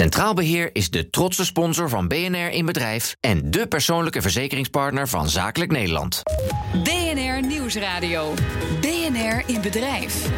[0.00, 5.28] Centraal Beheer is de trotse sponsor van BNR in Bedrijf en de persoonlijke verzekeringspartner van
[5.28, 6.22] Zakelijk Nederland.
[6.82, 8.34] BNR Nieuwsradio.
[8.80, 10.28] BNR in Bedrijf.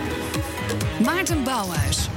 [1.04, 2.09] Maarten Bouwhuis.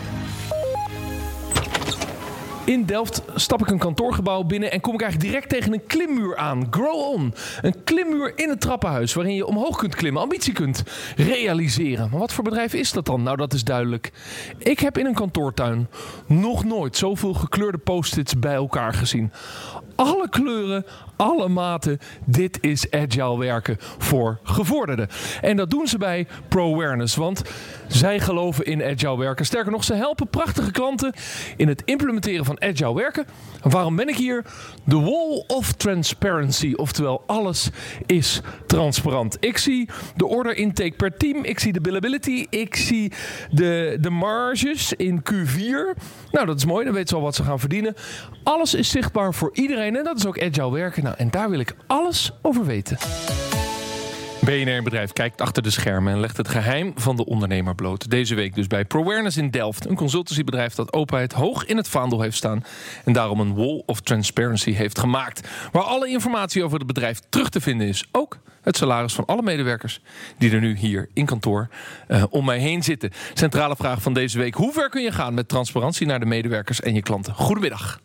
[2.66, 6.38] In Delft stap ik een kantoorgebouw binnen en kom ik eigenlijk direct tegen een klimmuur
[6.38, 6.68] aan.
[6.70, 7.34] Grow On.
[7.62, 10.84] Een klimmuur in het trappenhuis waarin je omhoog kunt klimmen, ambitie kunt
[11.16, 12.10] realiseren.
[12.10, 13.24] Maar wat voor bedrijf is dat dan?
[13.24, 14.12] Nou, dat is duidelijk.
[14.58, 15.90] Ik heb in een kantoortuin
[16.26, 19.32] nog nooit zoveel gekleurde post-its bij elkaar gezien.
[19.95, 21.99] Alle kleuren, alle maten.
[22.25, 25.07] Dit is agile werken voor gevorderden.
[25.41, 27.41] En dat doen ze bij ProAwareness, want
[27.88, 29.45] zij geloven in agile werken.
[29.45, 31.13] Sterker nog, ze helpen prachtige klanten
[31.57, 33.25] in het implementeren van agile werken.
[33.61, 34.45] En waarom ben ik hier?
[34.88, 37.69] The wall of transparency, oftewel alles
[38.05, 39.38] is transparant.
[39.39, 43.11] Ik zie de order intake per team, ik zie de billability, ik zie
[43.52, 46.02] de, de marges in Q4.
[46.31, 47.93] Nou, dat is mooi, dan weten ze al wat ze gaan verdienen.
[48.43, 51.03] Alles is zichtbaar voor iedereen en dat is ook agile werken.
[51.05, 52.98] Nou, en daar wil ik alles over weten.
[54.42, 58.09] BNR Bedrijf kijkt achter de schermen en legt het geheim van de ondernemer bloot.
[58.09, 59.86] Deze week dus bij ProAwareness in Delft.
[59.86, 62.64] Een consultancybedrijf dat openheid hoog in het vaandel heeft staan.
[63.03, 65.50] En daarom een wall of transparency heeft gemaakt.
[65.72, 68.06] Waar alle informatie over het bedrijf terug te vinden is.
[68.12, 70.02] Ook het salaris van alle medewerkers
[70.38, 71.69] die er nu hier in kantoor
[72.08, 73.12] uh, om mij heen zitten.
[73.34, 74.53] Centrale vraag van deze week.
[74.53, 77.34] Hoe ver kun je gaan met transparantie naar de medewerkers en je klanten?
[77.34, 78.00] Goedemiddag.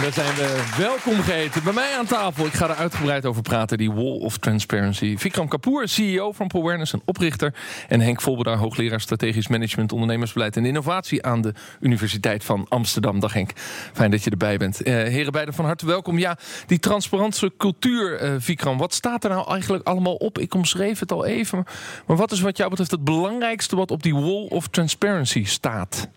[0.00, 1.62] En daar zijn we welkom geheten.
[1.64, 5.16] Bij mij aan tafel, ik ga er uitgebreid over praten, die Wall of Transparency.
[5.16, 7.54] Vikram Kapoor, CEO van ProAwareness en oprichter.
[7.88, 13.20] En Henk Volbedaar, hoogleraar strategisch management, ondernemersbeleid en innovatie aan de Universiteit van Amsterdam.
[13.20, 13.50] Dag Henk,
[13.92, 14.86] fijn dat je erbij bent.
[14.86, 16.18] Uh, heren beiden van harte welkom.
[16.18, 20.38] Ja, die transparante cultuur, uh, Vikram, wat staat er nou eigenlijk allemaal op?
[20.38, 21.64] Ik omschreef het al even,
[22.06, 26.08] maar wat is wat jou betreft het belangrijkste wat op die Wall of Transparency staat?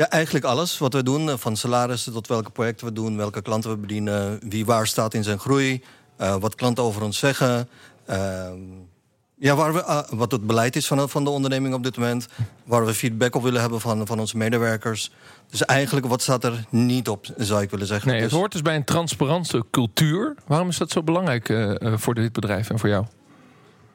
[0.00, 1.38] Ja, eigenlijk alles wat we doen.
[1.38, 5.24] Van salarissen tot welke projecten we doen, welke klanten we bedienen, wie waar staat in
[5.24, 5.82] zijn groei,
[6.20, 7.68] uh, wat klanten over ons zeggen.
[8.10, 8.48] Uh,
[9.34, 12.28] ja, waar we, uh, wat het beleid is van, van de onderneming op dit moment.
[12.64, 15.10] Waar we feedback op willen hebben van, van onze medewerkers.
[15.50, 18.08] Dus eigenlijk, wat staat er niet op, zou ik willen zeggen.
[18.08, 20.34] Nee, het dus, hoort dus bij een transparante cultuur.
[20.46, 23.04] Waarom is dat zo belangrijk voor dit bedrijf en voor jou?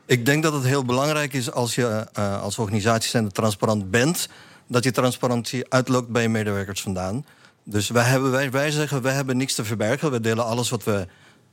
[0.06, 4.28] Ik denk dat het heel belangrijk is als je als organisatie zijn transparant bent
[4.68, 7.26] dat je transparantie uitlokt bij medewerkers vandaan.
[7.64, 10.12] Dus wij, hebben, wij, wij zeggen, wij hebben niks te verbergen.
[10.12, 11.08] We delen alles wat we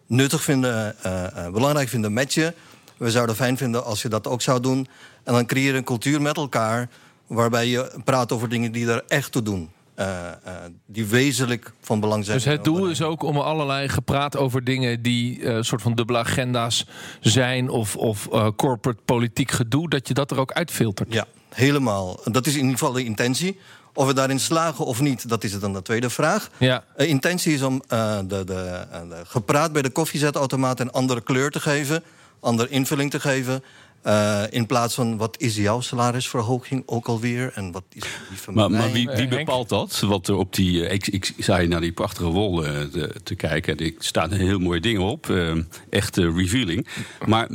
[0.07, 2.55] nuttig vinden, uh, belangrijk vinden met je.
[2.97, 4.89] We zouden fijn vinden als je dat ook zou doen.
[5.25, 6.89] En dan creëer een cultuur met elkaar...
[7.27, 9.71] waarbij je praat over dingen die er echt toe doen.
[10.03, 10.53] Uh,
[10.87, 12.37] die wezenlijk van belang zijn.
[12.37, 16.19] Dus het doel is ook om allerlei gepraat over dingen die uh, soort van dubbele
[16.19, 16.87] agenda's
[17.21, 21.13] zijn of, of corporate politiek gedoe, dat je dat er ook uitfiltert.
[21.13, 22.21] Ja, helemaal.
[22.25, 23.59] Dat is in ieder geval de intentie.
[23.95, 26.51] Of we daarin slagen of niet, dat is dan de tweede vraag.
[26.59, 26.85] Ja.
[26.97, 28.87] De intentie is om de, de, de,
[29.27, 32.03] gepraat bij de koffiezetautomaat een andere kleur te geven,
[32.41, 33.63] andere invulling te geven.
[34.07, 38.55] Uh, in plaats van wat is jouw salarisverhoging ook alweer en wat is die van
[38.55, 40.01] maar, maar wie, wie, bepaalt dat?
[40.01, 43.77] Wat er op die, ik, ik zei naar die prachtige wol uh, te, te, kijken.
[43.77, 45.57] Er staan heel mooie dingen op, uh,
[45.91, 46.87] echt revealing.
[47.27, 47.49] Maar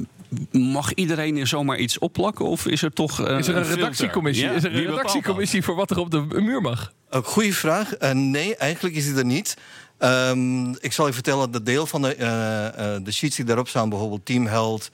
[0.52, 2.46] mag iedereen er zomaar iets opplakken?
[2.46, 3.20] Of is er toch.
[3.20, 4.46] Uh, is er een, een redactiecommissie?
[4.46, 6.94] Ja, is er een redactiecommissie voor wat er op de muur mag?
[7.12, 8.02] Uh, goeie vraag.
[8.02, 9.58] Uh, nee, eigenlijk is die er niet.
[10.00, 12.16] Um, ik zal je vertellen dat deel van de,
[13.04, 14.90] de sheets die daarop staan, bijvoorbeeld Team Health.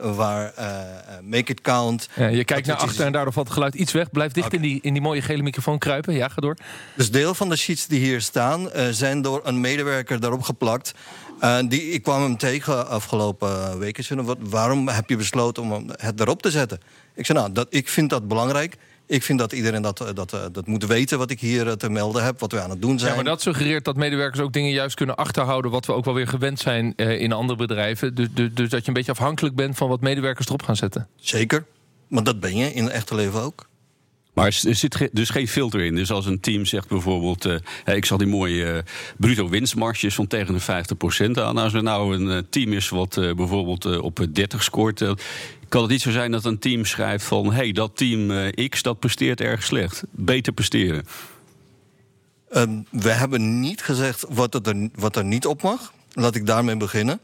[0.00, 0.52] Waar
[1.22, 2.08] Make It Count.
[2.16, 4.10] Ja, je kijkt naar achter en daardoor valt het geluid iets weg.
[4.10, 4.58] Blijf dicht okay.
[4.58, 6.14] in, die, in die mooie gele microfoon kruipen.
[6.14, 6.56] Ja, ga door.
[6.94, 10.94] Dus deel van de sheets die hier staan zijn door een medewerker daarop geplakt.
[11.40, 14.04] Uh, die, ik kwam hem tegen afgelopen weken.
[14.04, 16.80] Zei, wat, waarom heb je besloten om het erop te zetten?
[17.14, 18.76] Ik zei, nou, dat, ik vind dat belangrijk.
[19.08, 22.40] Ik vind dat iedereen dat, dat, dat moet weten wat ik hier te melden heb,
[22.40, 23.10] wat we aan het doen zijn.
[23.10, 25.70] Ja, maar dat suggereert dat medewerkers ook dingen juist kunnen achterhouden...
[25.70, 28.14] wat we ook wel weer gewend zijn in andere bedrijven.
[28.14, 31.08] Dus, dus, dus dat je een beetje afhankelijk bent van wat medewerkers erop gaan zetten.
[31.16, 31.64] Zeker,
[32.08, 33.66] maar dat ben je in het echte leven ook.
[34.38, 35.94] Maar er zit dus geen filter in.
[35.94, 37.46] Dus als een team zegt bijvoorbeeld...
[37.46, 38.78] Uh, ik zal die mooie uh,
[39.16, 40.84] bruto winstmarges van tegen de
[41.30, 41.58] 50% aan.
[41.58, 44.98] Als er nou een uh, team is wat bijvoorbeeld op 30 scoort...
[45.68, 47.52] kan het niet zo zijn dat een team schrijft van...
[47.52, 50.02] hey, dat team X dat presteert erg slecht.
[50.10, 51.06] Beter presteren.
[52.52, 55.92] Um, we hebben niet gezegd wat er, wat er niet op mag.
[56.12, 57.20] Laat ik daarmee beginnen.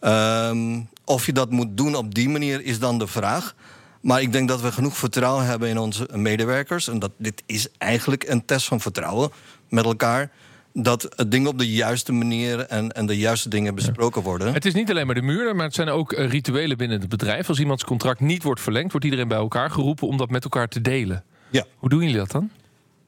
[0.00, 3.54] Um, of je dat moet doen op die manier is dan de vraag...
[4.02, 6.88] Maar ik denk dat we genoeg vertrouwen hebben in onze medewerkers.
[6.88, 9.30] En dat dit is eigenlijk een test van vertrouwen
[9.68, 10.30] met elkaar
[10.72, 14.52] dat dingen op de juiste manier en, en de juiste dingen besproken worden.
[14.52, 17.48] Het is niet alleen maar de muren, maar het zijn ook rituelen binnen het bedrijf.
[17.48, 20.68] Als iemands contract niet wordt verlengd, wordt iedereen bij elkaar geroepen om dat met elkaar
[20.68, 21.24] te delen.
[21.50, 21.64] Ja.
[21.76, 22.50] Hoe doen jullie dat dan?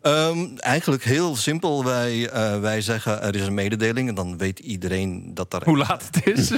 [0.05, 1.85] Ehm, eigenlijk heel simpel.
[1.85, 5.65] Wij, eh, wij zeggen er is een mededeling en dan weet iedereen dat daar.
[5.65, 6.53] Hoe laat het is?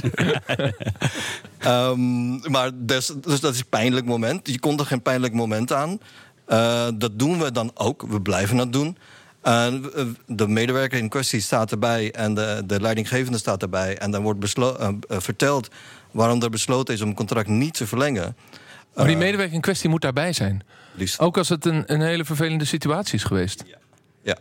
[1.59, 4.49] Ehm, maar dus, dus dat is een pijnlijk moment.
[4.49, 5.99] Je komt er geen pijnlijk moment aan.
[6.45, 8.03] Eh, dat doen we dan ook.
[8.09, 8.97] We blijven dat doen.
[9.45, 9.67] Uh,
[10.27, 13.99] de medewerker in kwestie staat erbij en de, de leidinggevende staat erbij.
[13.99, 14.55] En dan wordt
[15.09, 15.69] verteld
[16.11, 18.37] waarom er besloten is om het contract niet te verlengen.
[18.97, 20.63] Maar die medewerker in kwestie moet daarbij zijn.
[20.95, 21.19] Liefst.
[21.19, 23.63] Ook als het een, een hele vervelende situatie is geweest.
[23.67, 23.79] Ja.
[24.23, 24.37] ja.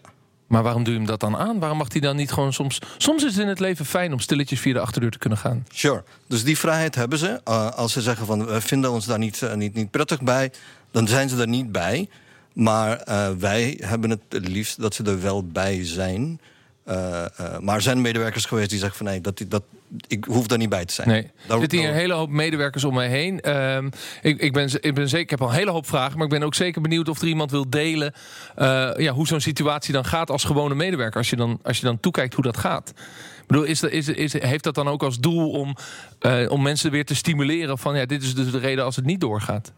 [0.48, 1.60] Maar waarom doe je hem dat dan aan?
[1.60, 2.80] Waarom mag hij dan niet gewoon soms...
[2.98, 5.66] Soms is het in het leven fijn om stilletjes via de achterdeur te kunnen gaan.
[5.74, 6.04] Sure.
[6.28, 7.42] Dus die vrijheid hebben ze.
[7.48, 10.52] Uh, als ze zeggen van we vinden ons daar niet, uh, niet, niet prettig bij...
[10.92, 12.10] dan zijn ze er niet bij.
[12.54, 16.40] Maar uh, wij hebben het liefst dat ze er wel bij zijn...
[17.60, 19.64] Maar er zijn medewerkers geweest die zeggen van nee, dat, dat,
[20.08, 21.08] ik hoef daar niet bij te zijn.
[21.08, 21.32] Nee.
[21.48, 23.42] Er zitten hier een hele hoop medewerkers om mij heen.
[23.46, 23.78] Uh,
[24.22, 26.32] ik, ik, ben, ik ben zeker, ik heb al een hele hoop vragen, maar ik
[26.32, 28.14] ben ook zeker benieuwd of er iemand wil delen
[28.58, 31.18] uh, ja, hoe zo'n situatie dan gaat als gewone medewerker.
[31.18, 32.90] Als je dan, als je dan toekijkt hoe dat gaat.
[33.42, 35.76] Ik bedoel, is, is, is, heeft dat dan ook als doel om,
[36.22, 39.06] uh, om mensen weer te stimuleren van ja, dit is dus de reden als het
[39.06, 39.72] niet doorgaat?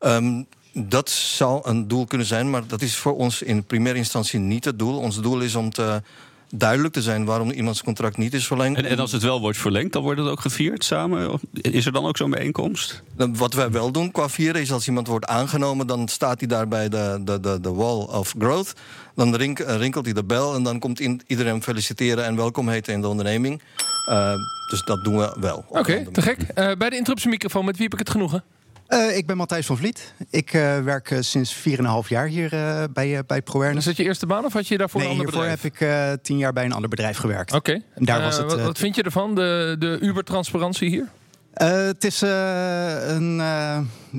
[0.00, 4.38] Um, dat zou een doel kunnen zijn, maar dat is voor ons in primaire instantie
[4.38, 4.98] niet het doel.
[4.98, 6.02] Ons doel is om te
[6.50, 8.78] duidelijk te zijn waarom iemands contract niet is verlengd.
[8.78, 11.40] En, en, als het wel wordt verlengd, dan wordt het ook gevierd samen?
[11.52, 13.02] Is er dan ook zo'n bijeenkomst?
[13.16, 15.86] Wat wij wel doen qua vieren is als iemand wordt aangenomen...
[15.86, 18.72] dan staat hij daar bij de, de, de, de wall of growth.
[19.14, 22.24] Dan rink, rinkelt hij de bel en dan komt in, iedereen feliciteren...
[22.24, 23.62] en welkom heten in de onderneming.
[24.08, 24.32] Uh,
[24.70, 25.64] dus dat doen we wel.
[25.68, 26.38] Oké, okay, te gek.
[26.40, 28.44] Uh, bij de interruptiemicrofoon, met wie heb ik het genoegen?
[28.90, 30.14] Uh, ik ben Matthijs van Vliet.
[30.30, 32.50] Ik uh, werk uh, sinds 4,5 jaar hier
[32.92, 33.86] bij, bij ProAwareness.
[33.86, 35.62] Is dat je eerste baan of had je daarvoor nee, een ander bedrijf?
[35.62, 37.52] Nee, hiervoor heb ik tien jaar bij een ander bedrijf gewerkt.
[37.52, 37.70] Oké.
[37.70, 38.06] Okay.
[38.06, 38.46] Daar was het.
[38.46, 41.08] Wat, wat, vind je ervan, de, de Uber-transparantie hier?
[41.52, 43.36] het is een...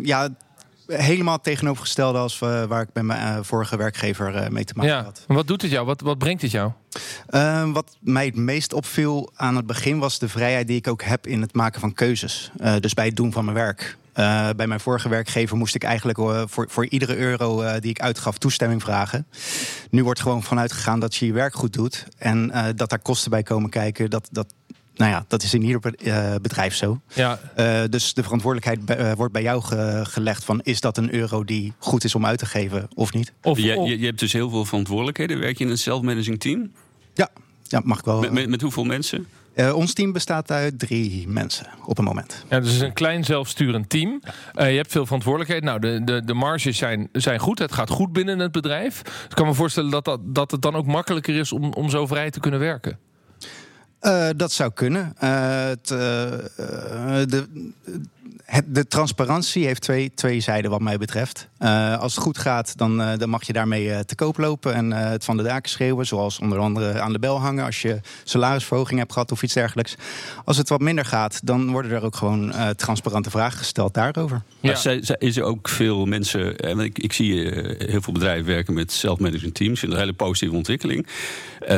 [0.03, 0.29] ja,
[0.87, 5.03] helemaal tegenovergestelde als waar ik bij mijn vorige werkgever mee te maken ja.
[5.03, 5.23] had.
[5.27, 5.85] Wat doet het jou?
[5.85, 6.71] Wat, wat brengt het jou?
[7.73, 11.27] Wat mij het meest opviel aan het begin was de vrijheid die ik ook heb
[11.27, 12.51] in het maken van keuzes.
[12.79, 13.97] Dus bij het doen van mijn werk.
[14.19, 17.89] Uh, bij mijn vorige werkgever moest ik eigenlijk uh, voor, voor iedere euro uh, die
[17.89, 19.25] ik uitgaf toestemming vragen.
[19.89, 23.31] Nu wordt gewoon vanuit gegaan dat je je werk goed doet en dat daar kosten
[23.31, 24.09] bij komen kijken.
[24.09, 24.53] Dat, dat,
[24.95, 25.93] nou ja, dat is in ieder
[26.41, 27.01] bedrijf zo.
[27.13, 27.39] Ja.
[27.89, 32.03] dus de verantwoordelijkheid wordt bij jou ge gelegd van is dat een euro die goed
[32.03, 33.33] is om uit te geven of niet?
[33.41, 35.39] Of, je, je, je hebt dus heel veel verantwoordelijkheden.
[35.39, 36.71] Werk je in een self-managing team?
[37.13, 37.29] Ja,
[37.63, 38.19] ja mag ik wel.
[38.19, 39.27] Met, met, met hoeveel mensen?
[39.55, 42.45] Uh, ons team bestaat uit drie mensen op een moment.
[42.49, 44.21] Ja, dus het is een klein zelfsturend team.
[44.55, 45.63] Uh, je hebt veel verantwoordelijkheid.
[45.63, 47.59] Nou, de, de, de marges zijn, zijn goed.
[47.59, 49.01] Het gaat goed binnen het bedrijf.
[49.01, 51.89] Dus ik kan me voorstellen dat, dat, dat het dan ook makkelijker is om, om
[51.89, 52.99] zo vrij te kunnen werken.
[54.01, 55.13] Uh, dat zou kunnen.
[55.17, 57.47] het, de,
[58.45, 61.49] het, de transparantie heeft twee, twee zijden wat mij betreft.
[61.59, 64.73] Uh, als het goed gaat, dan, uh, dan mag je daarmee uh, te koop lopen
[64.73, 66.05] en het van de daken schreeuwen.
[66.05, 69.95] Zoals onder andere aan de bel hangen als je salarisverhoging hebt gehad of iets dergelijks.
[70.45, 74.41] Als het wat minder gaat, dan worden er ook gewoon transparante vragen gesteld daarover.
[74.59, 74.77] Ja.
[74.83, 75.15] Ja.
[75.17, 77.33] Is er ook veel mensen, ik, ik zie
[77.77, 79.81] heel veel bedrijven werken met self-management teams.
[79.81, 81.07] Een hele positieve ontwikkeling.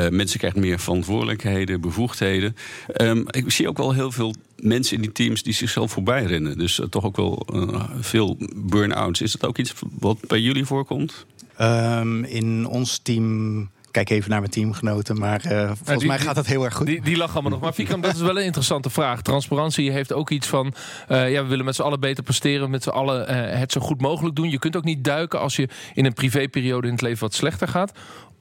[0.09, 2.55] mensen krijgen meer verantwoordelijkheden, bevoegdheden.
[3.01, 6.57] Um, ik zie ook wel heel veel mensen in die teams die zichzelf voorbij rennen.
[6.57, 9.21] Dus uh, toch ook wel uh, veel burn-outs.
[9.21, 11.25] Is dat ook iets wat bij jullie voorkomt?
[11.61, 16.19] Um, in ons team kijk even naar mijn teamgenoten, maar uh, volgens ja, die, mij
[16.19, 16.85] gaat dat heel erg goed.
[16.85, 17.61] Die, die lachen allemaal nog.
[17.61, 19.21] Maar Vikram, dat is wel een interessante vraag.
[19.21, 20.73] Transparantie heeft ook iets van,
[21.09, 23.81] uh, ja, we willen met z'n allen beter presteren, met z'n allen uh, het zo
[23.81, 24.49] goed mogelijk doen.
[24.49, 27.67] Je kunt ook niet duiken als je in een privéperiode in het leven wat slechter
[27.67, 27.91] gaat.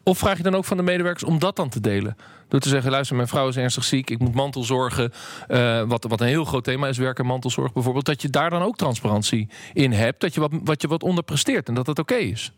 [0.04, 2.16] Of vraag je dan ook van de medewerkers om dat dan te delen?
[2.49, 5.12] Door te zeggen, luister, mijn vrouw is ernstig ziek, ik moet mantelzorgen.
[5.49, 8.04] Uh, wat, wat een heel groot thema is, werken mantelzorg bijvoorbeeld.
[8.04, 10.21] Dat je daar dan ook transparantie in hebt.
[10.21, 12.52] Dat je wat, wat, je wat onderpresteert en dat dat oké is.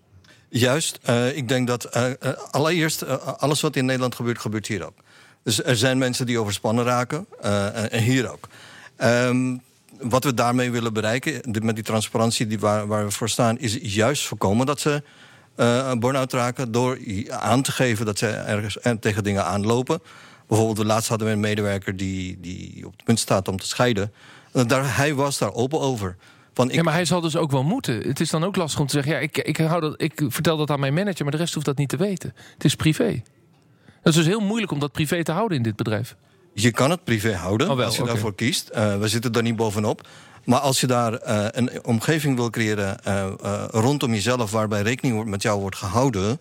[0.49, 2.11] Juist, uh, ik denk dat uh,
[2.51, 3.07] allereerst,
[3.39, 4.97] alles wat in Nederland gebeurt, gebeurt hier ook.
[5.43, 7.27] Dus er zijn mensen die overspannen raken,
[7.91, 8.49] en hier ook.
[8.99, 9.63] Um,
[10.01, 14.27] wat we daarmee willen bereiken, met die transparantie die waar we voor staan, is juist
[14.27, 15.03] voorkomen dat ze
[15.57, 20.01] uh, burn-out raken door aan te geven dat ze ergens tegen dingen aanlopen.
[20.49, 24.13] Bijvoorbeeld, laatst hadden we een medewerker die, die op het punt staat om te scheiden.
[24.53, 26.17] En daar, hij was daar open over.
[26.55, 26.75] Van, ik...
[26.75, 27.95] Ja, maar hij zal dus ook wel moeten.
[27.95, 30.57] Het is dan ook lastig om te zeggen: ja, ik, ik, hou dat, ik vertel
[30.57, 32.35] dat aan mijn manager, maar de rest hoeft dat niet te weten.
[32.55, 33.23] Het is privé.
[34.03, 36.17] Dat is dus heel moeilijk om dat privé te houden in dit bedrijf.
[36.55, 38.13] Je kan het privé houden oh, wel, als je okay.
[38.13, 38.71] daarvoor kiest.
[38.75, 40.09] Uh, we zitten daar niet bovenop.
[40.45, 44.51] Maar als je daar uh, een omgeving wil creëren uh, uh, rondom jezelf...
[44.51, 46.41] waarbij rekening met jou wordt gehouden...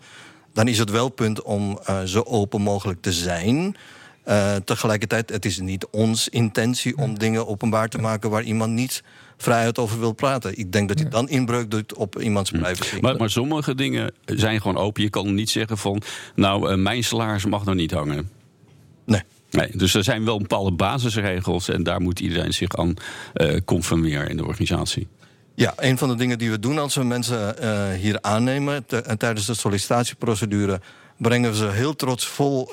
[0.54, 3.76] dan is het wel punt om zo open mogelijk te zijn...
[4.66, 9.04] Tegelijkertijd, het is niet ons intentie om dingen openbaar te maken waar iemand niet
[9.38, 10.58] vrijheid over wil praten.
[10.58, 13.00] Ik denk dat je dan inbreuk doet op iemands privacy.
[13.02, 15.04] Maar, maar sommige dingen zijn gewoon open.
[15.04, 16.02] Je kan niet zeggen van,
[16.36, 18.30] nou, mijn salaris mag nou niet hangen.
[19.06, 19.22] Nee.
[19.74, 22.94] Dus er zijn wel bepaalde basisregels en daar moet iedereen zich aan
[23.34, 25.08] uh, conformeren in de organisatie.
[25.56, 29.16] Ja, een van de dingen die we doen als we mensen uh, hier aannemen te,
[29.18, 30.82] tijdens de sollicitatieprocedure
[31.18, 32.72] brengen we ze heel trots, vol,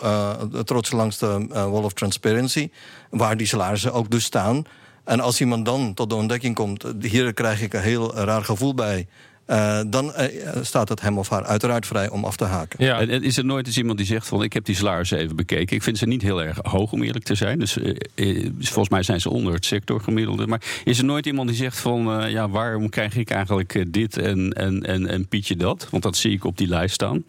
[0.64, 2.70] trots langs de Wall of Transparency,
[3.10, 4.64] waar die salarissen ook dus staan.
[5.04, 8.74] En als iemand dan tot de ontdekking komt, hier krijg ik een heel raar gevoel
[8.74, 9.06] bij.
[9.50, 10.24] Uh, dan uh,
[10.62, 12.84] staat het hem of haar uiteraard vrij om af te haken.
[12.84, 13.00] Ja.
[13.00, 15.76] En, is er nooit eens iemand die zegt van ik heb die salarissen even bekeken.
[15.76, 17.58] Ik vind ze niet heel erg hoog om eerlijk te zijn.
[17.58, 20.46] Dus uh, volgens mij zijn ze onder het sectorgemiddelde.
[20.46, 24.52] Maar is er nooit iemand die zegt van ja, waarom krijg ik eigenlijk dit en,
[24.52, 25.86] en, en, en Pietje dat?
[25.90, 27.24] Want dat zie ik op die lijst staan.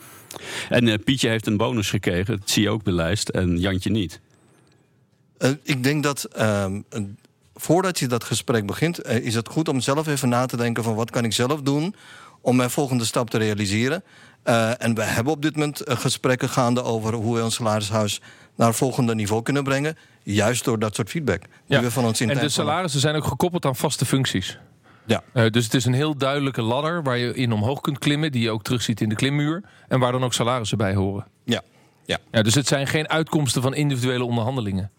[0.70, 3.90] En Pietje heeft een bonus gekregen, dat zie je ook op de lijst, en Jantje
[3.90, 4.20] niet.
[5.64, 6.82] ik denk dat ehm,
[7.62, 10.96] voordat je dat gesprek begint, is het goed om zelf even na te denken van
[10.96, 11.96] wat kan ik zelf doen
[12.42, 14.04] om mijn volgende stap te realiseren.
[14.46, 18.22] Uh, en we hebben op dit moment gesprekken gaande over hoe we ons salarishuis
[18.56, 19.98] naar het volgende niveau kunnen brengen.
[20.24, 21.42] Juist door dat soort feedback.
[21.68, 24.60] Die we van ons in en de salarissen zijn ook gekoppeld aan vaste functies.
[25.06, 25.24] Ja.
[25.34, 28.42] Uh, dus het is een heel duidelijke ladder waar je in omhoog kunt klimmen, die
[28.42, 29.64] je ook terugziet in de klimmuur.
[29.88, 31.28] En waar dan ook salarissen bij horen.
[31.44, 31.62] Ja.
[32.06, 32.18] Ja.
[32.32, 34.92] ja dus het zijn geen uitkomsten van individuele onderhandelingen.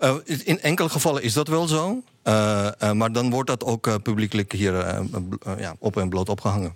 [0.00, 2.02] Uh, in enkele gevallen is dat wel zo.
[2.24, 4.72] Uh, uh, maar dan wordt dat ook publiekelijk hier
[5.58, 6.74] ja, op en bloot opgehangen.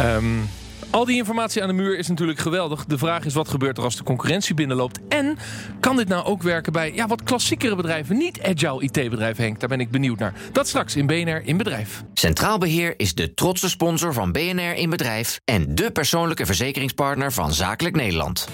[0.00, 0.48] Um,
[0.90, 2.84] al die informatie aan de muur is natuurlijk geweldig.
[2.84, 4.98] De vraag is wat gebeurt er als de concurrentie binnenloopt?
[5.08, 5.38] En
[5.80, 9.60] kan dit nou ook werken bij ja, wat klassiekere bedrijven, niet agile IT-bedrijven, Henk?
[9.60, 10.34] Daar ben ik benieuwd naar.
[10.52, 12.02] Dat straks in BNR in Bedrijf.
[12.14, 17.52] Centraal Beheer is de trotse sponsor van BNR in Bedrijf en de persoonlijke verzekeringspartner van
[17.52, 18.48] Zakelijk Nederland.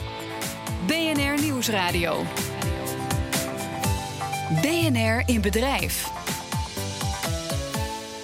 [0.87, 2.25] BNR Nieuwsradio.
[4.49, 6.36] BNR in Bedrijf.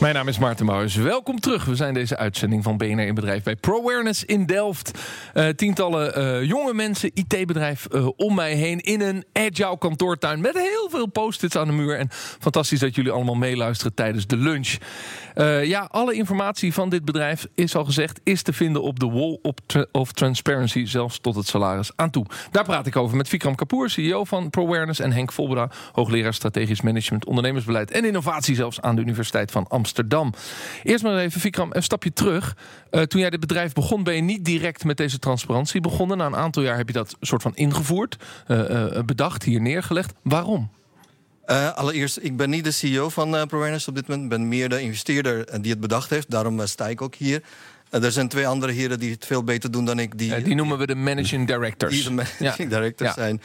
[0.03, 0.95] Mijn naam is Maarten Bouwers.
[0.95, 1.65] Welkom terug.
[1.65, 4.99] We zijn deze uitzending van BNR in Bedrijf bij ProAwareness in Delft.
[5.35, 8.79] Uh, tientallen uh, jonge mensen, IT-bedrijf uh, om mij heen...
[8.79, 11.99] in een agile kantoortuin met heel veel post-its aan de muur.
[11.99, 14.77] En fantastisch dat jullie allemaal meeluisteren tijdens de lunch.
[15.65, 18.21] ja, alle informatie van dit bedrijf, is al gezegd...
[18.23, 19.39] is te vinden op de Wall
[19.93, 22.27] of Transparency, zelfs tot het salaris aan toe.
[22.51, 25.01] Daar praat ik over met Vikram Kapoor, CEO van ProAwareness...
[25.01, 27.91] en Henk Volbera, hoogleraar strategisch management, ondernemersbeleid...
[27.91, 29.91] en innovatie zelfs aan de Universiteit van Amsterdam.
[29.93, 30.33] Amsterdam.
[30.83, 32.57] Eerst maar even, Vikram, een stapje terug.
[32.91, 36.17] Uh, toen jij dit bedrijf begon, ben je niet direct met deze transparantie begonnen.
[36.17, 38.17] Na een aantal jaar heb je dat soort van ingevoerd,
[38.49, 40.13] uh, uh, bedacht, hier neergelegd.
[40.23, 40.71] Waarom?
[41.75, 44.33] allereerst, ik ben niet de CEO van uh, ProAwareness op dit moment.
[44.33, 46.31] Ik ben meer de investeerder die het bedacht heeft.
[46.31, 47.43] Daarom sta ik ook hier.
[47.91, 50.19] er zijn twee andere heren die het veel beter doen dan ik.
[50.19, 51.95] Die, die noemen we de managing directors.
[51.95, 52.65] Die de managing ja.
[52.77, 53.23] directors ja.
[53.23, 53.43] zijn.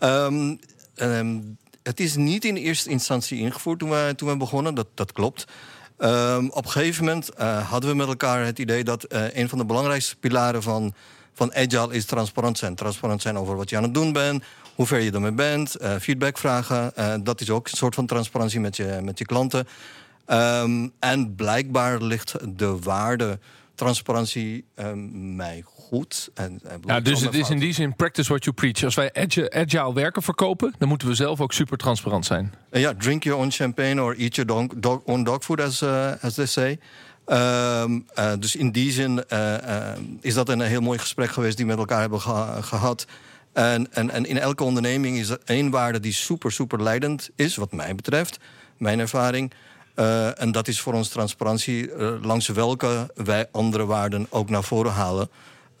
[0.00, 0.58] Um,
[0.94, 5.12] um, het is niet in eerste instantie ingevoerd toen we, toen we begonnen, dat, dat
[5.12, 5.46] klopt.
[5.98, 9.48] Um, op een gegeven moment uh, hadden we met elkaar het idee dat uh, een
[9.48, 10.94] van de belangrijkste pilaren van,
[11.34, 12.74] van Agile is transparant zijn.
[12.74, 15.96] Transparant zijn over wat je aan het doen bent, hoe ver je ermee bent, uh,
[16.00, 16.92] feedback vragen.
[17.24, 19.66] dat is ook een soort van transparantie met je, met je klanten.
[20.26, 23.38] Um, en blijkbaar ligt de waarde
[23.78, 26.30] transparantie um, mij goed.
[26.34, 28.84] En, en ja, dus het is in die zin practice what you preach.
[28.84, 32.54] Als wij agile, agile werken verkopen, dan moeten we zelf ook super transparant zijn.
[32.70, 35.82] Uh, ja, drink your own champagne or eat your dog, dog, own dog food, as,
[35.82, 36.78] uh, as they say.
[37.26, 39.24] Um, uh, dus in die zin
[40.20, 43.06] is dat een heel mooi gesprek geweest die we met elkaar hebben ge gehad.
[43.52, 47.56] En, en, en in elke onderneming is er één waarde die super, super leidend is,
[47.56, 48.38] wat mij betreft,
[48.76, 49.52] mijn ervaring.
[49.98, 54.64] Uh, en dat is voor ons transparantie, uh, langs welke wij andere waarden ook naar
[54.64, 55.30] voren halen.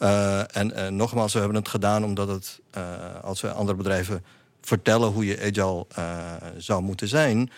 [0.00, 2.60] Uh, en nogmaals, we hebben het gedaan omdat het,
[3.22, 4.24] als we andere bedrijven
[4.60, 5.86] vertellen hoe je agile
[6.56, 7.50] zou moeten zijn,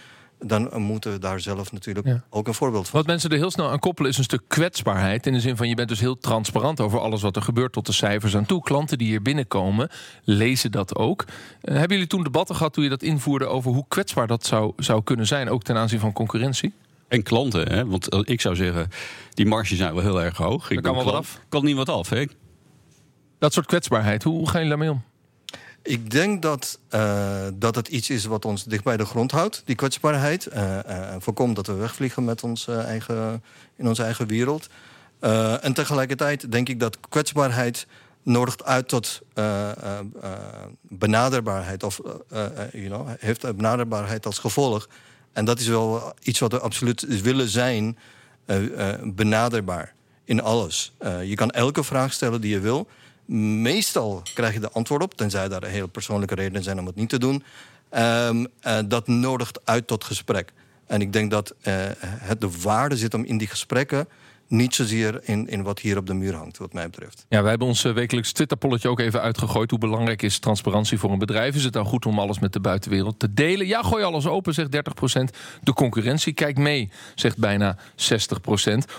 [0.46, 2.22] dan moeten we daar zelf natuurlijk ja.
[2.30, 2.98] ook een voorbeeld van.
[2.98, 5.26] Wat mensen er heel snel aan koppelen is een stuk kwetsbaarheid.
[5.26, 7.86] In de zin van je bent dus heel transparant over alles wat er gebeurt tot
[7.86, 8.62] de cijfers aan toe.
[8.62, 9.88] Klanten die hier binnenkomen
[10.24, 11.24] lezen dat ook.
[11.28, 11.34] Uh,
[11.74, 15.02] hebben jullie toen debatten gehad toen je dat invoerde over hoe kwetsbaar dat zou, zou
[15.02, 16.72] kunnen zijn, ook ten aanzien van concurrentie?
[17.08, 17.86] En klanten, hè?
[17.86, 18.88] want ik zou zeggen,
[19.34, 20.70] die marges zijn wel heel erg hoog.
[20.70, 21.40] Ik kan wel wat af.
[21.48, 22.24] Kan niet wat af, hè?
[23.38, 25.02] Dat soort kwetsbaarheid, hoe, hoe gaan jullie daarmee om?
[25.82, 29.62] Ik denk dat, uh, dat het iets is wat ons dicht bij de grond houdt,
[29.64, 30.48] die kwetsbaarheid.
[30.54, 30.78] Uh,
[31.18, 33.42] voorkomt dat we wegvliegen met ons, eigen,
[33.76, 34.68] in onze eigen wereld.
[35.60, 37.86] en tegelijkertijd denk ik dat kwetsbaarheid
[38.22, 39.20] nodigt uit tot
[40.82, 41.82] benaderbaarheid.
[41.82, 42.00] Of
[42.72, 44.88] you know, heeft benaderbaarheid als gevolg.
[45.32, 47.98] En dat is wel iets wat we absoluut willen zijn,
[49.02, 49.94] benaderbaar
[50.24, 50.92] in alles.
[51.24, 52.88] je kan elke vraag stellen die je wil
[53.32, 57.08] Meestal krijg je de antwoord op, tenzij daar heel persoonlijke redenen zijn om het niet
[57.08, 57.42] te doen.
[57.88, 60.52] Ehm, eh, dat nodigt uit tot gesprek.
[60.86, 64.08] En ik denk dat eh, het de waarde zit om in die gesprekken
[64.50, 67.26] niet zozeer in, in wat hier op de muur hangt, wat mij betreft.
[67.28, 69.70] Ja, wij hebben ons eh, wekelijks Twitterpolletje ook even uitgegooid.
[69.70, 71.54] Hoe belangrijk is transparantie voor een bedrijf?
[71.54, 73.66] Is het dan goed om alles met de buitenwereld te delen?
[73.66, 75.20] Ja, gooi alles open, zegt 30%.
[75.62, 77.80] De concurrentie kijkt mee, zegt bijna 60%.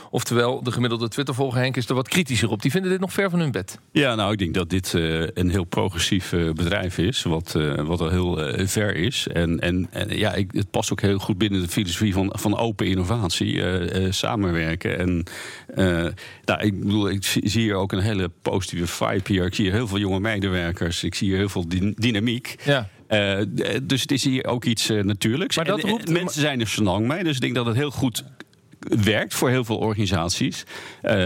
[0.09, 2.61] Oftewel, de gemiddelde Twittervolger Henk is er wat kritischer op.
[2.61, 3.79] Die vinden dit nog ver van hun bed.
[3.91, 7.73] Ja, nou, ik denk dat dit uh, een heel progressief uh, bedrijf is, wat, uh,
[7.73, 9.27] wat al heel ver is.
[9.27, 12.57] En, en, en ja, ik, het past ook heel goed binnen de filosofie van, van
[12.57, 13.63] open innovatie,
[14.11, 15.25] samenwerken en
[15.75, 16.05] uh,
[16.45, 19.45] nou, ik bedoel, ik zie hier ook een hele positieve vibe hier.
[19.45, 21.03] Ik zie hier heel veel jonge medewerkers.
[21.03, 22.55] Ik zie hier heel veel dynamiek.
[22.63, 22.89] Ja.
[23.09, 23.41] Uh,
[23.83, 25.55] dus het is hier ook iets uh, natuurlijks.
[25.55, 26.09] Maar dat roept...
[26.09, 27.23] mensen zijn er zo lang mee.
[27.23, 28.23] Dus ik denk dat het heel goed
[29.03, 30.63] werkt voor heel veel organisaties.
[31.03, 31.25] Uh,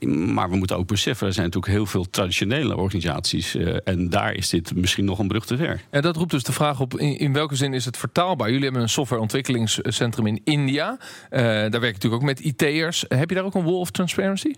[0.00, 3.54] maar we moeten ook beseffen, er zijn natuurlijk heel veel traditionele organisaties.
[3.54, 5.80] Uh, en daar is dit misschien nog een brug te ver.
[5.90, 8.48] Ja, dat roept dus de vraag op, in, in welke zin is het vertaalbaar?
[8.48, 10.90] Jullie hebben een softwareontwikkelingscentrum in India.
[10.90, 13.04] Uh, daar werk je natuurlijk ook met IT'ers.
[13.08, 14.54] Heb je daar ook een wall of transparency?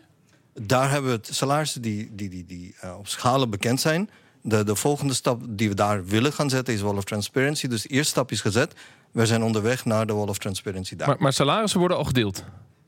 [0.62, 4.10] Daar hebben we het salarissen die, die, die, die uh, op schalen bekend zijn.
[4.42, 7.68] De, de volgende stap die we daar willen gaan zetten is Wall of Transparency.
[7.68, 8.74] Dus de eerste stap is gezet.
[9.10, 11.08] We zijn onderweg naar de Wall of Transparency daar.
[11.08, 12.44] Maar, maar salarissen worden al gedeeld?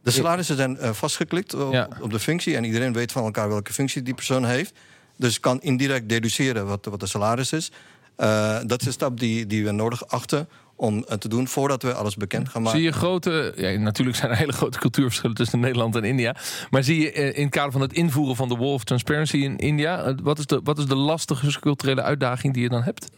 [0.06, 1.88] De salarissen zijn uh, vastgeklikt op, ja.
[2.00, 2.56] op, de functie.
[2.56, 4.74] En iedereen weet van elkaar welke functie die persoon heeft.
[5.16, 7.70] Dus kan indirect deduceren wat, wat de salaris is.
[8.18, 11.82] Uh, dat is een stap die, die we nodig achten om uh, te doen voordat
[11.82, 12.78] we alles bekend gaan maken.
[12.78, 16.36] Zie je grote, ja, natuurlijk zijn er hele grote cultuurverschillen tussen Nederland en India.
[16.70, 19.56] Maar zie je in het kader van het invoeren van de Wall of Transparency in
[19.56, 23.10] India, wat is de, wat is de lastige culturele uitdaging die je dan hebt?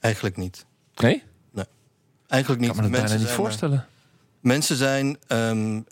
[0.00, 0.66] Eigenlijk niet.
[0.96, 1.22] Nee?
[1.52, 1.64] Nee.
[2.26, 2.70] Eigenlijk niet.
[2.70, 3.86] Ik kan me dat bijna niet voorstellen.
[4.42, 5.16] Mensen zijn.
[5.28, 5.84] Um,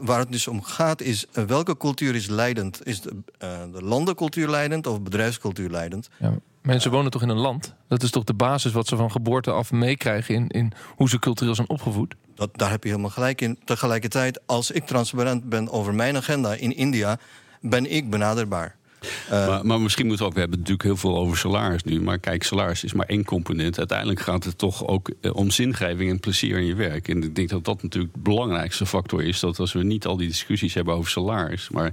[0.00, 2.86] waar het dus om gaat, is uh, welke cultuur is leidend?
[2.86, 6.08] Is de, uh, de landencultuur leidend of bedrijfscultuur leidend?
[6.18, 6.32] Ja,
[6.62, 7.74] mensen wonen toch in een land?
[7.88, 11.18] Dat is toch de basis wat ze van geboorte af meekrijgen in, in hoe ze
[11.18, 12.14] cultureel zijn opgevoed?
[12.34, 13.58] Dat, daar heb je helemaal gelijk in.
[13.64, 17.18] Tegelijkertijd, als ik transparant ben over mijn agenda in India,
[17.60, 18.76] ben ik benaderbaar.
[19.02, 22.00] Uh, maar, maar, misschien moeten we ook, we hebben natuurlijk heel veel over salaris nu.
[22.00, 23.78] Maar kijk, salaris is maar één component.
[23.78, 27.08] Uiteindelijk gaat het toch ook uh, om zingeving en plezier in je werk.
[27.08, 29.40] En ik denk dat dat natuurlijk de belangrijkste factor is.
[29.40, 31.92] Dat als we niet al die discussies hebben over salaris, maar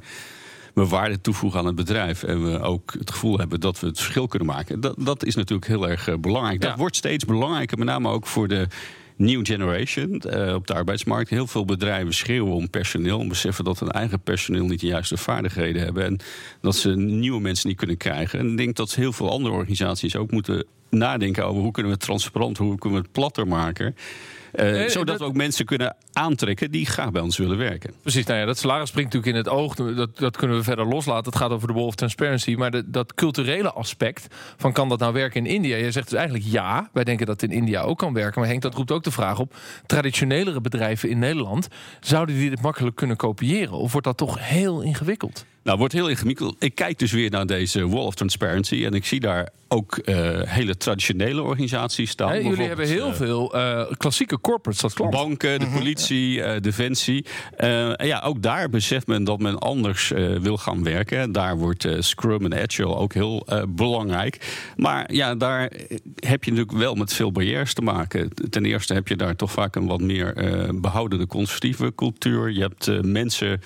[0.74, 2.24] we waarde toevoegen aan het bedrijf.
[2.24, 4.80] En we ook het gevoel hebben dat we het verschil kunnen maken.
[4.80, 6.64] Dat, dat is natuurlijk heel erg uh, belangrijk.
[6.64, 6.70] Ja.
[6.70, 8.68] Dat wordt steeds belangrijker, met name ook voor de
[9.18, 11.30] new generation uh, op de arbeidsmarkt.
[11.30, 13.18] Heel veel bedrijven schreeuwen om personeel.
[13.18, 16.04] Om beseffen dat hun eigen personeel niet de juiste vaardigheden hebben.
[16.04, 16.20] En
[16.62, 18.40] dat ze nieuwe mensen niet kunnen krijgen.
[18.40, 21.98] En ik denk dat heel veel andere organisaties ook moeten nadenken over hoe kunnen we
[21.98, 23.96] het transparant, hoe kunnen we het platter maken.
[24.58, 25.20] Nee, zodat dat...
[25.20, 27.94] we ook mensen kunnen aantrekken die graag bij ons willen werken.
[28.02, 29.76] Precies, nou ja, dat salaris springt natuurlijk in het oog.
[29.76, 31.26] Dat, dat kunnen we verder loslaten.
[31.26, 32.56] Het gaat over de Wall of Transparency.
[32.56, 35.78] Maar de, dat culturele aspect van kan dat nou werken in India?
[35.78, 36.90] Je zegt dus eigenlijk ja.
[36.94, 38.40] Wij denken dat het in India ook kan werken.
[38.40, 39.56] Maar Henk, dat roept ook de vraag op.
[39.86, 41.68] Traditionelere bedrijven in Nederland,
[42.00, 43.74] zouden die dit makkelijk kunnen kopiëren?
[43.74, 45.46] Of wordt dat toch heel ingewikkeld?
[45.68, 46.56] Nou, wordt heel ingewikkeld.
[46.60, 48.86] Ik kijk dus weer naar deze Wall of Transparency.
[48.86, 52.30] En ik zie daar ook uh, hele traditionele organisaties staan.
[52.30, 55.12] Hey, jullie hebben heel uh, veel uh, klassieke corporates als klant.
[55.12, 57.26] Banken, de politie, uh, defensie.
[57.98, 61.32] ja, ook daar beseft men dat men anders wil gaan werken.
[61.32, 64.62] Daar wordt Scrum en Agile ook heel belangrijk.
[64.76, 65.72] Maar ja, daar
[66.16, 68.30] heb je natuurlijk wel met veel barrières te maken.
[68.50, 70.34] Ten eerste heb je daar toch vaak een wat meer
[70.82, 72.52] behoudende conservatieve cultuur.
[72.52, 73.62] Je hebt mensen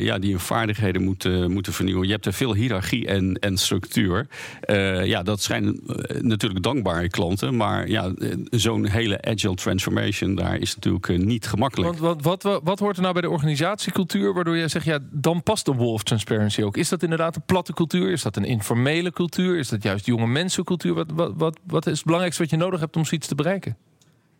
[0.00, 2.06] ja, die hun vaardigheden moeten, moeten vernieuwen.
[2.06, 4.26] Je hebt er veel hiërarchie en, en structuur.
[4.66, 5.80] Uh, ja, dat zijn
[6.20, 7.56] natuurlijk dankbare klanten.
[7.56, 8.12] Maar ja,
[8.50, 11.98] zo'n hele agile transformation, daar is natuurlijk niet gemakkelijk.
[11.98, 15.42] Want wat, wat, wat hoort er nou bij de organisatiecultuur, waardoor jij zegt, ja, dan
[15.42, 16.76] past de Wall of Transparency ook?
[16.76, 18.10] Is dat inderdaad een platte cultuur?
[18.10, 19.58] Is dat een informele cultuur?
[19.58, 20.94] Is dat juist jonge mensencultuur?
[20.94, 23.76] Wat, wat, wat, wat is het belangrijkste wat je nodig hebt om zoiets te bereiken?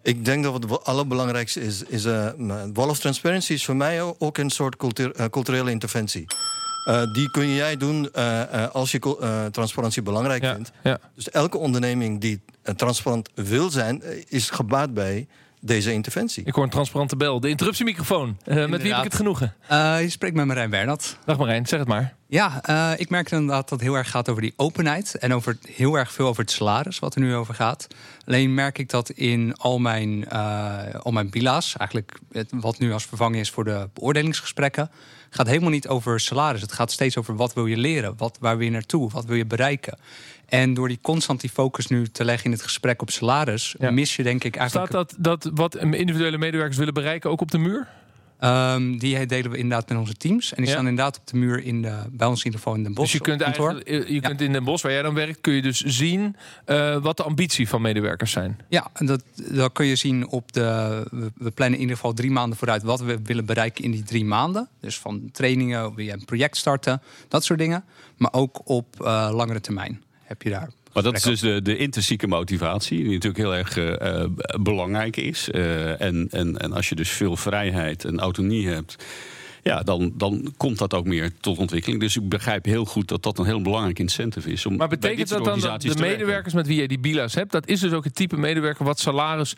[0.08, 2.28] Ik denk dat het allerbelangrijkste is, is uh,
[2.72, 6.24] Wall of Transparency is voor mij ook een soort uh, culturele interventie.
[6.88, 8.12] Uh, die kun jij doen
[8.72, 10.70] als je transparantie belangrijk ja, vindt.
[10.82, 10.98] Ja.
[11.14, 12.40] Dus elke onderneming die
[12.76, 15.26] transparant wil zijn, is gebaat bij
[15.60, 16.44] deze interventie.
[16.44, 17.40] Ik hoor een transparante bel.
[17.40, 18.38] De interruptiemicrofoon.
[18.46, 19.54] Uh, met wie heb ik het genoegen?
[19.70, 21.18] Uh, je spreekt met Marijn Bernat.
[21.24, 22.14] Dag Marijn, zeg het maar.
[22.26, 25.14] Ja, uh, ik merk inderdaad dat het heel erg gaat over die openheid.
[25.14, 27.86] En over heel erg veel over het salaris, wat er nu over gaat.
[28.24, 30.28] Alleen merk ik dat in al mijn,
[31.02, 32.18] al mijn bila's, eigenlijk
[32.50, 34.90] wat nu als vervanging is voor de beoordelingsgesprekken,
[35.30, 36.60] gaat helemaal niet over salaris.
[36.60, 39.36] Het gaat steeds over wat wil je leren, wat, waar wil je naartoe, wat wil
[39.36, 39.98] je bereiken.
[40.46, 43.90] En door die constant die focus nu te leggen in het gesprek op salaris, ja.
[43.90, 44.90] mis je denk ik eigenlijk.
[44.90, 47.88] Staat dat, dat wat individuele medewerkers willen bereiken ook op de muur?
[48.38, 50.50] Ehm, die delen we inderdaad met onze teams.
[50.50, 50.70] En die Ja.
[50.72, 53.10] staan inderdaad op de muur in de, bij ons in ieder geval in Den Bosch.
[53.10, 54.20] Dus je kunt, eigenlijk, je Ja.
[54.20, 57.22] kunt in Den Bosch, waar jij dan werkt, kun je dus zien eh, wat de
[57.22, 58.58] ambitie van medewerkers zijn.
[58.68, 60.62] Ja, en dat, dat kun je zien op de.
[61.10, 64.02] We, we plannen in ieder geval drie maanden vooruit wat we willen bereiken in die
[64.02, 64.68] drie maanden.
[64.80, 67.84] Dus van trainingen, wil je een project starten, dat soort dingen.
[68.16, 70.70] Maar ook op eh, langere termijn heb je daar.
[71.02, 74.30] Maar dat is dus de, de intrinsieke motivatie, die natuurlijk heel erg eh, eh,
[74.60, 75.50] belangrijk is.
[75.50, 79.04] Eh, en, en, en als je dus veel vrijheid en autonomie hebt,
[79.62, 82.00] ja, dan, dan komt dat ook meer tot ontwikkeling.
[82.00, 84.66] Dus ik begrijp heel goed dat dat een heel belangrijk incentive is.
[84.66, 87.68] Om Maar betekent dat dan dat de medewerkers met wie je die bila's hebt, dat
[87.68, 89.54] is dus ook het type medewerker wat salaris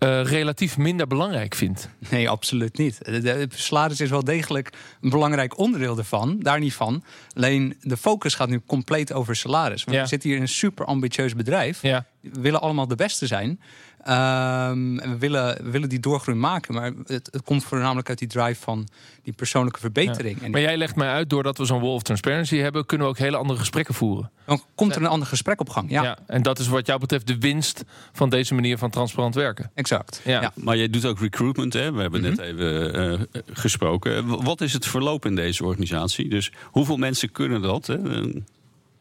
[0.00, 1.88] eh, relatief minder belangrijk vindt?
[2.10, 3.04] Nee, absoluut niet.
[3.04, 7.04] De, de salaris is wel degelijk een belangrijk onderdeel ervan, daar niet van.
[7.34, 9.84] Alleen de focus gaat nu compleet over salaris.
[9.84, 10.02] Want Ja.
[10.02, 11.82] We zitten hier in een super ambitieus bedrijf.
[11.82, 12.06] Ja.
[12.20, 13.60] We willen allemaal de beste zijn.
[14.04, 16.74] Ehm, en we willen, we willen die doorgroei maken.
[16.74, 18.88] Maar het, het komt voornamelijk uit die drive van
[19.22, 20.42] die persoonlijke verbetering.
[20.42, 23.12] En Maar jij legt mij uit, doordat we zo'n wall of transparency hebben, kunnen we
[23.12, 24.30] ook hele andere gesprekken voeren.
[24.46, 25.90] dan komt er een ander gesprek op gang.
[25.90, 29.70] Ja, En dat is wat jou betreft de winst van deze manier van transparant werken.
[29.74, 30.20] exact.
[30.24, 30.40] Ja.
[30.42, 30.52] Ja.
[30.54, 31.92] Maar jij doet ook recruitment, hè?
[31.92, 32.42] we hebben net Mhm.
[32.42, 32.92] even
[33.32, 34.42] eh, gesproken.
[34.44, 36.28] Wat is het verloop in deze organisatie?
[36.28, 37.86] Dus hoeveel mensen kunnen dat?
[37.86, 37.96] Hè?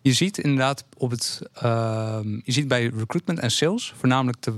[0.01, 1.41] Je ziet inderdaad op het.
[1.53, 4.53] ehm, je ziet bij recruitment en sales voornamelijk te,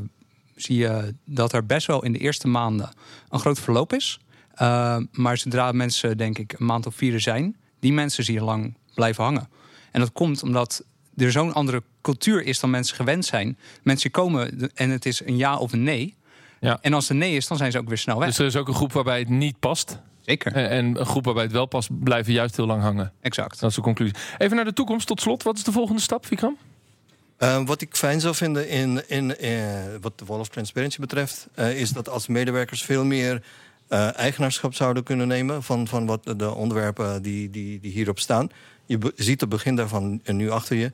[0.62, 2.90] zie je dat er best wel in de eerste maanden
[3.30, 4.20] een groot verloop is.
[4.54, 8.34] Ehm, maar zodra mensen, denk ik, een maand of vier er zijn, die mensen zie
[8.34, 9.50] je lang blijven hangen.
[9.92, 10.84] En dat komt omdat
[11.16, 13.58] er zo'n andere cultuur is dan mensen gewend zijn.
[13.84, 16.16] Mensen komen en het is een ja of een nee.
[16.60, 16.78] Ja.
[16.82, 18.28] En als het nee is, dan zijn ze ook weer snel weg.
[18.28, 20.00] Dus er is ook een groep waarbij het niet past.
[20.22, 23.14] Zeker, En en een groep waarbij het wel past, blijven juist heel lang hangen.
[23.22, 23.60] exact.
[23.60, 24.16] Dat is de conclusie.
[24.38, 25.08] Even naar de toekomst.
[25.08, 26.58] Tot slot, wat is de volgende stap, Vikram?
[27.42, 29.54] Eh, wat ik fijn zou vinden in, in, eh,
[30.02, 33.44] wat de Wall of Transparency betreft, eh, is dat als medewerkers veel meer
[33.88, 38.20] eh, eigenaarschap zouden kunnen nemen van, van wat de, de onderwerpen die, die, die hierop
[38.20, 38.50] staan.
[38.86, 40.92] Je ziet het begin daarvan nu achter je.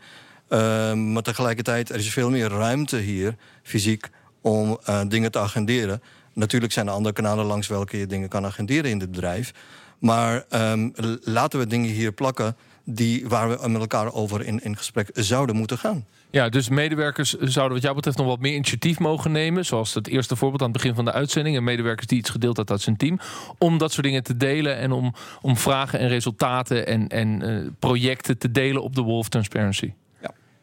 [0.48, 4.10] Eh, maar tegelijkertijd, er is veel meer ruimte hier, fysiek,
[4.42, 6.02] om dingen te agenderen.
[6.34, 9.54] Natuurlijk zijn er andere kanalen langs welke je dingen kan agenderen in dit bedrijf.
[10.00, 10.90] Maar ehm,
[11.22, 12.56] laten we dingen hier plakken
[12.90, 16.06] die, waar we met elkaar over in, in gesprek zouden moeten gaan.
[16.30, 19.66] Ja, dus medewerkers zouden wat jou betreft nog wat meer initiatief mogen nemen.
[19.66, 21.56] Zoals het eerste voorbeeld aan het begin van de uitzending.
[21.56, 23.20] En medewerkers die iets gedeeld had uit zijn team.
[23.58, 24.78] Om dat soort dingen te delen.
[24.78, 29.18] En om, om vragen en resultaten en, en eh, projecten te delen op de Wall
[29.18, 29.94] of Transparency.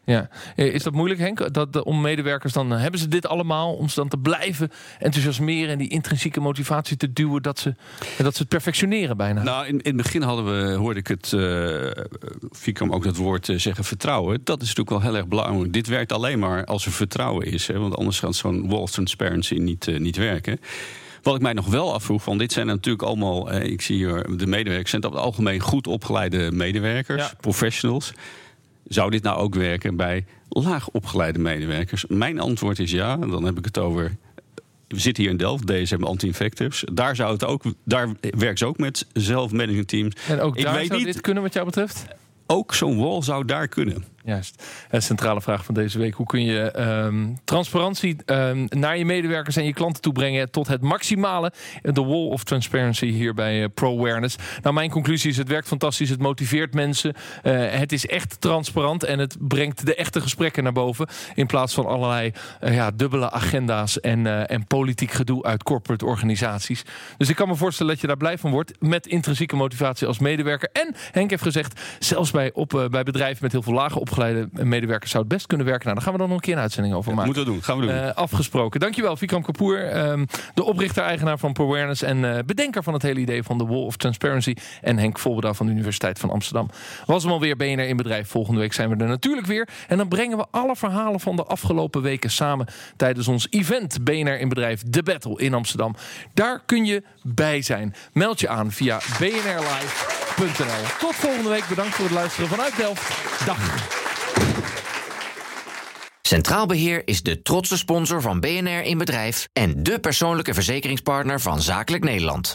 [0.05, 0.29] Ja.
[0.55, 1.53] Eh, Is dat moeilijk, Henk?
[1.53, 4.71] Dat, dat- om medewerkers dan eh, hebben ze dit allemaal om ze dan te blijven
[4.99, 7.75] enthousiasmeren en die intrinsieke motivatie te duwen dat ze,
[8.17, 9.43] dat ze het perfectioneren bijna.
[9.43, 11.33] Nou, in, in het begin hadden we, hoorde ik het,
[12.51, 14.39] Vikram ook dat woord zeggen, vertrouwen.
[14.43, 15.73] Dat is natuurlijk wel heel erg belangrijk.
[15.73, 17.67] Dit werkt alleen maar als er vertrouwen is.
[17.67, 20.59] Hè, want anders gaat zo'n wall of transparency niet, niet werken.
[21.21, 24.37] Wat ik mij nog wel afvroeg, van dit zijn natuurlijk allemaal, eh, ik zie hier
[24.37, 27.31] de medewerkers, zijn het algemeen goed opgeleide medewerkers, Ja.
[27.39, 28.11] professionals.
[28.87, 32.05] Zou dit nou ook werken bij laag opgeleide medewerkers?
[32.07, 33.17] Mijn antwoord is ja.
[33.17, 34.15] Dan heb ik het over.
[34.87, 36.83] We zitten hier in Delft, DSM Anti-Infectives.
[36.93, 40.15] Daar, zou het ook, daar werken ze ook met zelfmanagement teams.
[40.27, 42.05] en ook ik daar weet zou niet- dit kunnen wat jou betreft?
[42.47, 44.05] Ook zo'n wall zou daar kunnen.
[44.25, 44.63] Juist.
[44.89, 46.13] De centrale vraag van deze week.
[46.13, 50.67] Hoe kun je ehm, transparantie ehm, naar je medewerkers en je klanten toe brengen tot
[50.67, 51.51] het maximale?
[51.81, 54.35] De wall of transparency hier bij eh, ProAwareness.
[54.61, 56.09] Nou, mijn conclusie is het werkt fantastisch.
[56.09, 57.13] Het motiveert mensen.
[57.43, 61.07] Eh, het is echt transparant en het brengt de echte gesprekken naar boven.
[61.33, 66.05] In plaats van allerlei eh, ja, dubbele agenda's en, eh, en politiek gedoe uit corporate
[66.05, 66.83] organisaties.
[67.17, 68.71] Dus ik kan me voorstellen dat je daar blij van wordt.
[68.79, 70.69] Met intrinsieke motivatie als medewerker.
[70.73, 74.65] En Henk heeft gezegd, zelfs bij, op, eh, bij bedrijven met heel veel lage opgeleide
[74.65, 75.83] medewerkers zou het best kunnen werken.
[75.85, 77.25] Nou, daar gaan we dan nog een keer een uitzending over maken.
[77.25, 77.95] Moeten we doen, gaan we doen.
[77.95, 78.79] Eh, afgesproken.
[78.79, 83.43] Dankjewel, Vikram Kapoor, ehm, de oprichter-eigenaar van ProAwareness en eh, bedenker van het hele idee
[83.43, 84.55] van de Wall of Transparency.
[84.81, 86.69] En Henk Volberda van de Universiteit van Amsterdam.
[87.05, 88.29] Was hem alweer BNR in bedrijf.
[88.29, 89.67] Volgende week zijn we er natuurlijk weer.
[89.87, 94.39] En dan brengen we alle verhalen van de afgelopen weken samen tijdens ons event BNR
[94.39, 95.95] in bedrijf The Battle in Amsterdam.
[96.33, 97.95] Daar kun je bij zijn.
[98.13, 98.99] Meld je aan via
[100.99, 101.67] Tot volgende week.
[101.69, 103.45] Bedankt voor het luisteren vanuit Delft.
[103.45, 103.57] Dag.
[106.21, 111.61] Centraal Beheer is de trotse sponsor van BNR in bedrijf en de persoonlijke verzekeringspartner van
[111.61, 112.43] Zakelijk Nederland.